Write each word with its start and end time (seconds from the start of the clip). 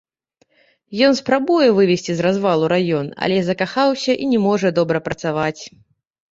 Ён 1.07 1.13
спрабуе 1.19 1.67
вывесці 1.81 2.11
з 2.15 2.25
развалу 2.27 2.65
раён, 2.75 3.07
але 3.27 3.37
закахаўся 3.53 4.19
і 4.25 4.33
не 4.33 4.39
можа 4.49 4.75
добра 4.81 5.07
працаваць. 5.13 5.59